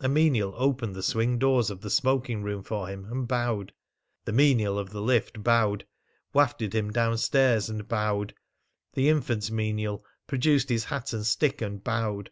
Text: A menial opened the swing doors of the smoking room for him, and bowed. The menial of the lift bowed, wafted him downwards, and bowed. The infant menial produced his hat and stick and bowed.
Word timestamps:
A 0.00 0.08
menial 0.10 0.52
opened 0.58 0.94
the 0.94 1.02
swing 1.02 1.38
doors 1.38 1.70
of 1.70 1.80
the 1.80 1.88
smoking 1.88 2.42
room 2.42 2.62
for 2.62 2.88
him, 2.88 3.06
and 3.06 3.26
bowed. 3.26 3.72
The 4.26 4.32
menial 4.34 4.78
of 4.78 4.90
the 4.90 5.00
lift 5.00 5.42
bowed, 5.42 5.86
wafted 6.34 6.74
him 6.74 6.90
downwards, 6.92 7.70
and 7.70 7.88
bowed. 7.88 8.34
The 8.92 9.08
infant 9.08 9.50
menial 9.50 10.04
produced 10.26 10.68
his 10.68 10.84
hat 10.84 11.14
and 11.14 11.24
stick 11.24 11.62
and 11.62 11.82
bowed. 11.82 12.30